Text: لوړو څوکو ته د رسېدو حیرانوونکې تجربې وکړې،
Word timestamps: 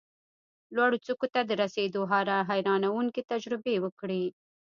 لوړو 0.75 0.97
څوکو 1.05 1.27
ته 1.33 1.41
د 1.45 1.51
رسېدو 1.63 2.01
حیرانوونکې 2.49 3.21
تجربې 3.31 3.75
وکړې، 3.83 4.23